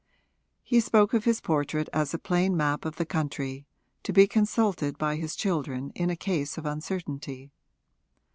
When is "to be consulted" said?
4.01-4.97